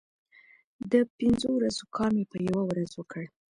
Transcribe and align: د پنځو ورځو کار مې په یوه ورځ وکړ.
د 0.91 0.93
پنځو 1.17 1.49
ورځو 1.55 1.85
کار 1.97 2.11
مې 2.15 2.25
په 2.31 2.37
یوه 2.47 2.61
ورځ 2.69 2.91
وکړ. 2.99 3.23